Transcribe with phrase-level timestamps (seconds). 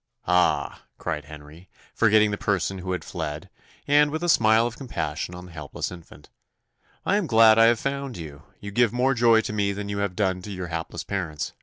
[0.25, 3.51] "Ah!" cried Henry, forgetting the person who had fled,
[3.87, 6.31] and with a smile of compassion on the helpless infant,
[7.05, 9.99] "I am glad I have found you you give more joy to me than you
[9.99, 11.53] have done to your hapless parents.